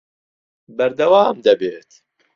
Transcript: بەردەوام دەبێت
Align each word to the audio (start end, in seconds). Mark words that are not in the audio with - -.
بەردەوام 0.77 1.37
دەبێت 1.45 1.89